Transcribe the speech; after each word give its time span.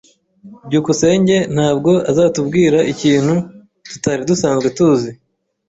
byukusenge 0.67 1.35
ntabwo 1.55 1.91
azatubwira 2.11 2.79
ikintu 2.93 3.35
tutari 3.89 4.21
dusanzwe 4.29 4.67
tuzi. 4.77 5.11